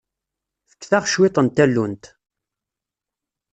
Fket-aɣ 0.71 1.03
cwiṭ 1.07 1.35
n 1.41 1.47
tallunt. 1.49 2.03